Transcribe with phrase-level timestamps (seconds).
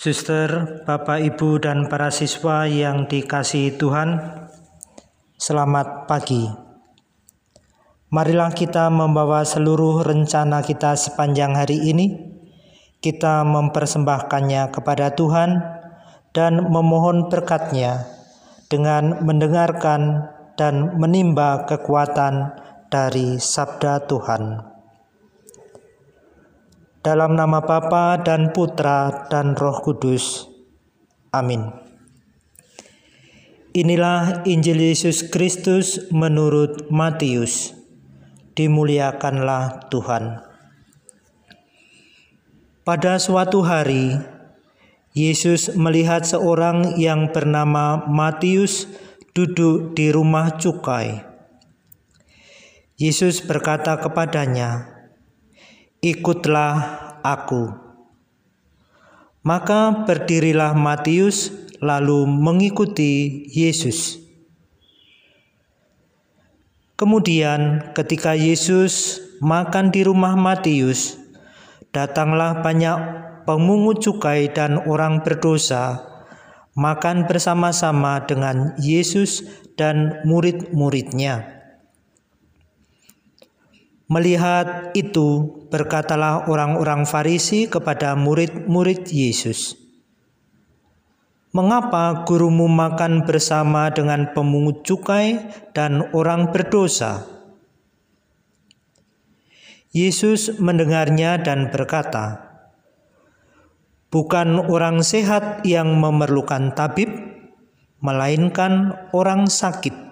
[0.00, 4.16] Suster, Bapak, Ibu, dan para siswa yang dikasihi Tuhan,
[5.36, 6.48] selamat pagi.
[8.08, 12.16] Marilah kita membawa seluruh rencana kita sepanjang hari ini.
[13.04, 15.60] Kita mempersembahkannya kepada Tuhan
[16.32, 18.08] dan memohon berkatnya
[18.72, 22.56] dengan mendengarkan dan menimba kekuatan
[22.88, 24.69] dari sabda Tuhan.
[27.00, 30.52] Dalam nama Bapa dan Putra dan Roh Kudus.
[31.32, 31.64] Amin.
[33.72, 37.72] Inilah Injil Yesus Kristus menurut Matius.
[38.52, 40.44] Dimuliakanlah Tuhan.
[42.84, 44.20] Pada suatu hari,
[45.16, 48.84] Yesus melihat seorang yang bernama Matius
[49.32, 51.24] duduk di rumah cukai.
[53.00, 54.99] Yesus berkata kepadanya,
[56.00, 56.76] ikutlah
[57.20, 57.76] aku.
[59.44, 64.20] Maka berdirilah Matius lalu mengikuti Yesus.
[66.96, 71.16] Kemudian ketika Yesus makan di rumah Matius,
[71.92, 72.98] datanglah banyak
[73.48, 76.04] pemungut cukai dan orang berdosa
[76.76, 79.44] makan bersama-sama dengan Yesus
[79.76, 81.59] dan murid-muridnya.
[84.10, 89.78] Melihat itu, berkatalah orang-orang Farisi kepada murid-murid Yesus,
[91.54, 95.38] "Mengapa gurumu makan bersama dengan pemungut cukai
[95.70, 97.22] dan orang berdosa?"
[99.94, 102.50] Yesus mendengarnya dan berkata,
[104.10, 107.14] "Bukan orang sehat yang memerlukan tabib,
[108.02, 110.09] melainkan orang sakit."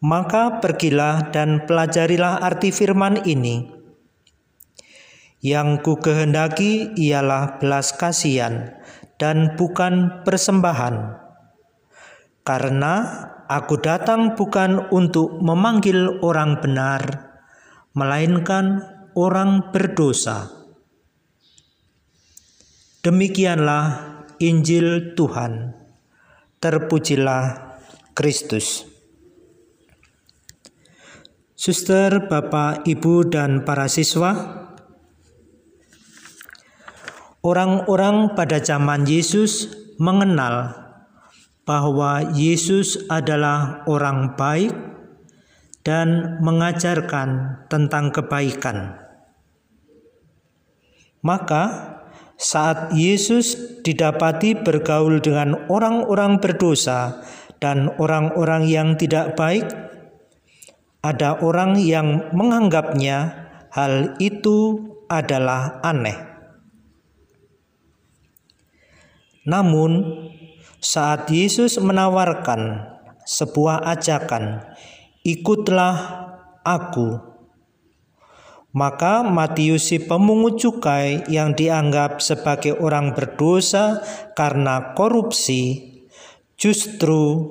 [0.00, 3.68] Maka pergilah dan pelajarilah arti firman ini.
[5.40, 8.80] Yang ku kehendaki ialah belas kasihan
[9.20, 11.20] dan bukan persembahan.
[12.40, 12.94] Karena
[13.44, 17.00] aku datang bukan untuk memanggil orang benar,
[17.92, 18.80] melainkan
[19.12, 20.48] orang berdosa.
[23.00, 25.72] Demikianlah Injil Tuhan.
[26.60, 27.76] Terpujilah
[28.12, 28.89] Kristus.
[31.60, 34.32] Suster, Bapak, Ibu, dan para siswa,
[37.44, 39.68] orang-orang pada zaman Yesus
[40.00, 40.72] mengenal
[41.68, 44.72] bahwa Yesus adalah orang baik
[45.84, 48.96] dan mengajarkan tentang kebaikan.
[51.20, 51.64] Maka,
[52.40, 57.20] saat Yesus didapati bergaul dengan orang-orang berdosa
[57.60, 59.89] dan orang-orang yang tidak baik,
[61.00, 66.16] ada orang yang menganggapnya hal itu adalah aneh.
[69.48, 70.04] Namun,
[70.80, 72.84] saat Yesus menawarkan
[73.24, 74.60] sebuah ajakan,
[75.24, 75.96] "Ikutlah
[76.60, 77.30] Aku,"
[78.76, 84.04] maka Matius si pemungut cukai yang dianggap sebagai orang berdosa
[84.38, 85.90] karena korupsi
[86.54, 87.48] justru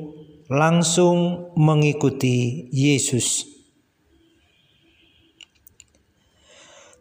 [0.49, 3.45] langsung mengikuti Yesus.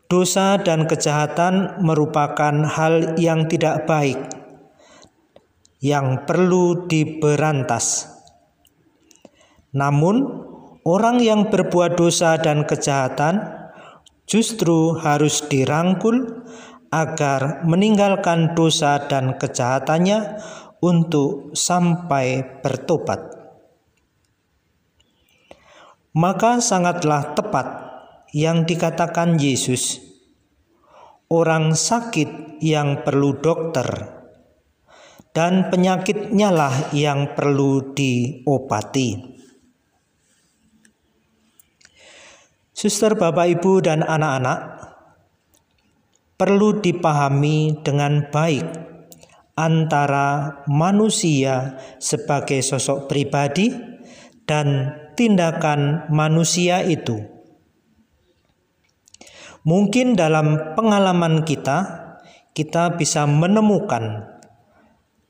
[0.05, 4.21] Dosa dan kejahatan merupakan hal yang tidak baik
[5.81, 8.13] yang perlu diberantas.
[9.73, 10.29] Namun,
[10.85, 13.49] orang yang berbuat dosa dan kejahatan
[14.29, 16.45] justru harus dirangkul
[16.93, 20.41] agar meninggalkan dosa dan kejahatannya
[20.81, 23.38] untuk sampai bertobat
[26.17, 27.67] maka sangatlah tepat
[28.33, 30.01] yang dikatakan Yesus,
[31.33, 33.87] orang sakit yang perlu dokter,
[35.33, 39.39] dan penyakitnya lah yang perlu diobati.
[42.79, 44.79] Suster, Bapak, Ibu, dan anak-anak
[46.39, 48.63] perlu dipahami dengan baik
[49.59, 53.75] antara manusia sebagai sosok pribadi
[54.47, 57.19] dan tindakan manusia itu.
[59.67, 61.79] Mungkin dalam pengalaman kita,
[62.55, 64.31] kita bisa menemukan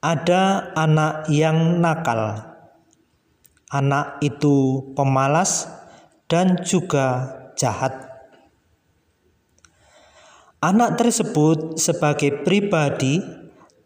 [0.05, 2.45] ada anak yang nakal.
[3.73, 5.67] Anak itu pemalas
[6.29, 8.09] dan juga jahat.
[10.61, 13.25] Anak tersebut sebagai pribadi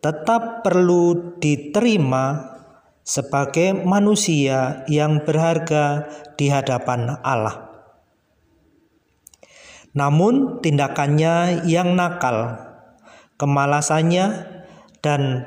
[0.03, 2.52] tetap perlu diterima
[3.03, 6.07] sebagai manusia yang berharga
[6.39, 7.71] di hadapan Allah.
[9.93, 12.73] Namun, tindakannya yang nakal
[13.43, 14.27] Kemalasannya
[15.03, 15.43] dan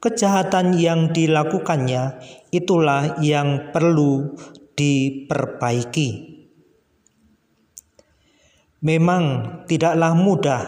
[0.00, 2.16] kejahatan yang dilakukannya
[2.48, 4.32] itulah yang perlu
[4.72, 6.40] diperbaiki.
[8.80, 9.24] Memang
[9.68, 10.62] tidaklah mudah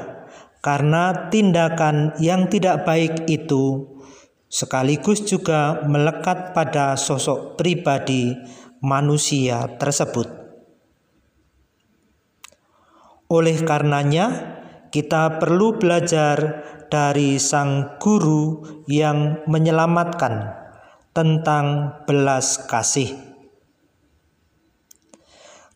[0.61, 3.96] karena tindakan yang tidak baik itu
[4.50, 8.35] sekaligus juga melekat pada sosok pribadi
[8.82, 10.26] manusia tersebut.
[13.31, 14.58] Oleh karenanya,
[14.91, 20.50] kita perlu belajar dari sang guru yang menyelamatkan
[21.14, 23.14] tentang belas kasih.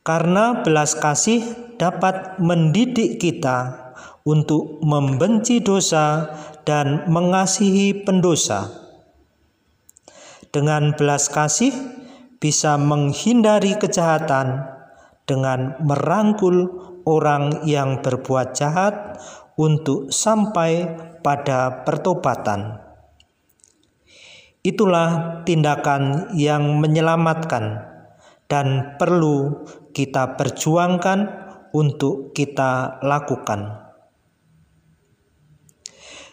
[0.03, 1.47] Karena belas kasih
[1.79, 3.85] dapat mendidik kita
[4.27, 6.35] untuk membenci dosa
[6.65, 8.73] dan mengasihi pendosa.
[10.51, 11.73] Dengan belas kasih
[12.41, 14.65] bisa menghindari kejahatan
[15.25, 16.69] dengan merangkul
[17.05, 19.21] orang yang berbuat jahat
[19.57, 20.89] untuk sampai
[21.21, 22.81] pada pertobatan.
[24.65, 27.85] Itulah tindakan yang menyelamatkan
[28.49, 31.19] dan perlu kita perjuangkan
[31.77, 33.84] untuk kita lakukan.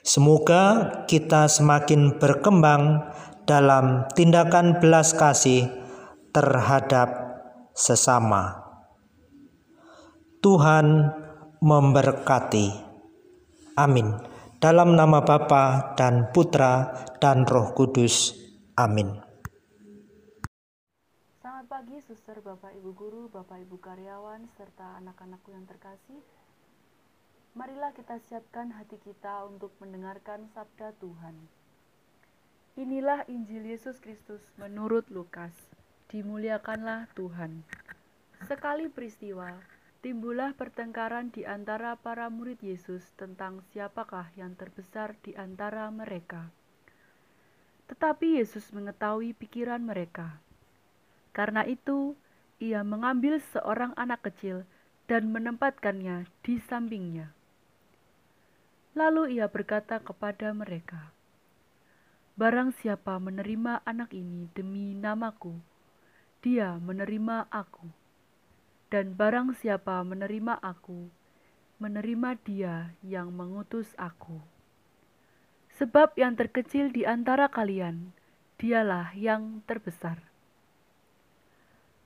[0.01, 3.05] Semoga kita semakin berkembang
[3.45, 5.69] dalam tindakan belas kasih
[6.33, 7.09] terhadap
[7.77, 8.65] sesama.
[10.41, 11.13] Tuhan
[11.61, 12.73] memberkati.
[13.77, 14.17] Amin.
[14.57, 18.33] Dalam nama Bapa dan Putra dan Roh Kudus.
[18.73, 19.21] Amin.
[21.41, 26.25] Selamat pagi, suster, bapak, ibu guru, bapak, ibu karyawan, serta anak-anakku yang terkasih.
[27.51, 31.35] Marilah kita siapkan hati kita untuk mendengarkan sabda Tuhan.
[32.79, 35.51] Inilah Injil Yesus Kristus menurut Lukas.
[36.07, 37.67] Dimuliakanlah Tuhan.
[38.47, 39.51] Sekali peristiwa,
[39.99, 46.47] timbullah pertengkaran di antara para murid Yesus tentang siapakah yang terbesar di antara mereka.
[47.91, 50.39] Tetapi Yesus mengetahui pikiran mereka.
[51.35, 52.15] Karena itu,
[52.63, 54.63] ia mengambil seorang anak kecil
[55.11, 57.40] dan menempatkannya di sampingnya.
[58.91, 61.15] Lalu ia berkata kepada mereka,
[62.35, 65.55] Barang siapa menerima anak ini demi namaku,
[66.43, 67.87] dia menerima aku.
[68.91, 71.07] Dan barang siapa menerima aku,
[71.79, 74.43] menerima dia yang mengutus aku.
[75.79, 78.11] Sebab yang terkecil di antara kalian,
[78.59, 80.19] dialah yang terbesar.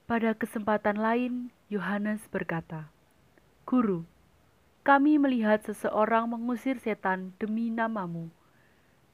[0.05, 1.33] Pada kesempatan lain,
[1.73, 2.93] Yohanes berkata,
[3.65, 4.05] Guru,
[4.85, 8.29] kami melihat seseorang mengusir setan demi namamu,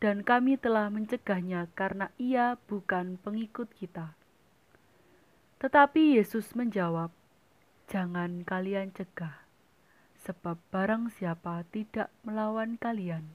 [0.04, 4.12] dan kami telah mencegahnya karena ia bukan pengikut kita.
[5.64, 7.16] Tetapi Yesus menjawab,
[7.88, 9.48] "Jangan kalian cegah,
[10.20, 13.32] sebab barang siapa tidak melawan kalian,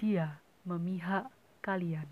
[0.00, 1.28] dia memihak
[1.60, 2.08] kalian."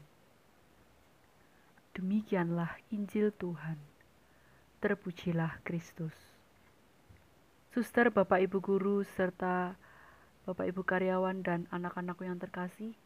[1.97, 3.81] Demikianlah Injil Tuhan.
[4.85, 6.36] Terpujilah Kristus.
[7.77, 9.77] Suster, Bapak Ibu guru, serta
[10.49, 12.97] Bapak Ibu karyawan dan anak-anakku yang terkasih,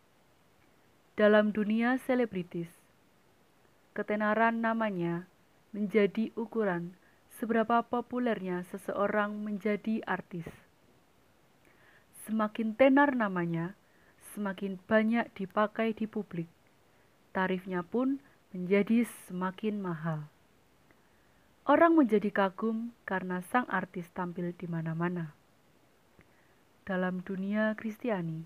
[1.18, 2.70] dalam dunia selebritis,
[3.98, 5.26] ketenaran namanya
[5.74, 6.94] menjadi ukuran
[7.42, 10.46] seberapa populernya seseorang menjadi artis.
[12.22, 13.74] Semakin tenar namanya,
[14.38, 16.46] semakin banyak dipakai di publik.
[17.34, 18.22] Tarifnya pun
[18.54, 20.30] menjadi semakin mahal.
[21.70, 25.38] Orang menjadi kagum karena sang artis tampil di mana-mana.
[26.82, 28.42] Dalam dunia Kristiani,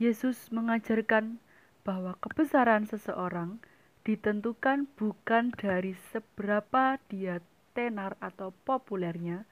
[0.00, 1.36] Yesus mengajarkan
[1.84, 3.60] bahwa kebesaran seseorang
[4.00, 7.44] ditentukan bukan dari seberapa dia
[7.76, 9.44] tenar atau populernya,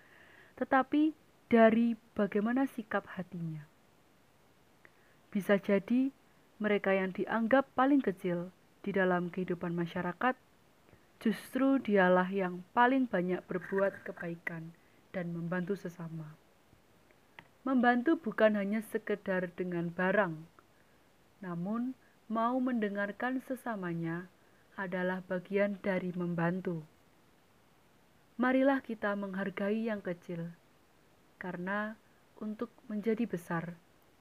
[0.56, 1.12] tetapi
[1.52, 3.68] dari bagaimana sikap hatinya.
[5.28, 6.08] Bisa jadi
[6.56, 8.48] mereka yang dianggap paling kecil
[8.80, 10.45] di dalam kehidupan masyarakat
[11.20, 14.76] justru dialah yang paling banyak berbuat kebaikan
[15.16, 16.36] dan membantu sesama.
[17.66, 20.38] Membantu bukan hanya sekedar dengan barang,
[21.42, 21.98] namun
[22.30, 24.30] mau mendengarkan sesamanya
[24.78, 26.84] adalah bagian dari membantu.
[28.36, 30.52] Marilah kita menghargai yang kecil,
[31.40, 31.96] karena
[32.38, 33.74] untuk menjadi besar,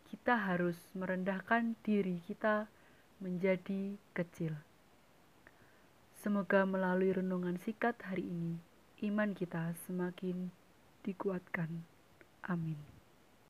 [0.09, 2.71] kita harus merendahkan diri kita
[3.19, 4.55] menjadi kecil.
[6.25, 8.57] Semoga melalui renungan sikat hari ini,
[9.05, 10.49] iman kita semakin
[11.05, 11.85] dikuatkan.
[12.49, 12.94] Amin.